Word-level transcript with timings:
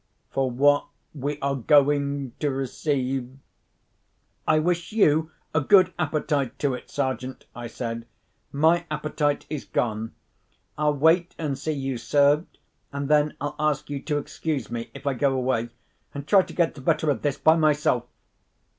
'For 0.31 0.49
what 0.49 0.87
we 1.13 1.37
are 1.41 1.55
going 1.55 2.31
to 2.39 2.49
receive——'" 2.49 3.37
"I 4.47 4.57
wish 4.57 4.91
you 4.91 5.29
a 5.53 5.61
good 5.61 5.93
appetite 5.99 6.57
to 6.57 6.73
it, 6.73 6.89
Sergeant," 6.89 7.45
I 7.55 7.67
said. 7.67 8.07
"My 8.51 8.87
appetite 8.89 9.45
is 9.47 9.63
gone. 9.63 10.15
I'll 10.75 10.95
wait 10.95 11.35
and 11.37 11.55
see 11.55 11.73
you 11.73 11.99
served, 11.99 12.57
and 12.91 13.09
then 13.09 13.35
I'll 13.39 13.55
ask 13.59 13.91
you 13.91 14.01
to 14.01 14.17
excuse 14.17 14.71
me, 14.71 14.89
if 14.95 15.05
I 15.05 15.13
go 15.13 15.33
away, 15.35 15.69
and 16.15 16.25
try 16.25 16.41
to 16.41 16.51
get 16.53 16.73
the 16.73 16.81
better 16.81 17.11
of 17.11 17.21
this 17.21 17.37
by 17.37 17.55
myself." 17.55 18.05